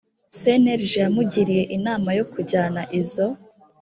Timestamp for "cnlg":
0.37-0.91